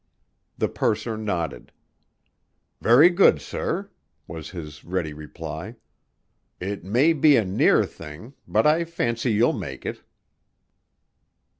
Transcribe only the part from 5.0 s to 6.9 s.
reply. "It